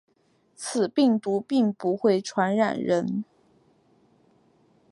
[0.55, 3.23] 此病毒并不会感染人。